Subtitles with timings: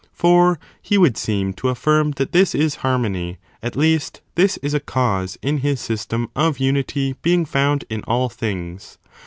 [0.13, 4.79] For he would seem to affirm that this is harmony^— at least, this is a
[4.79, 8.97] cause in his system of unity being found in all things.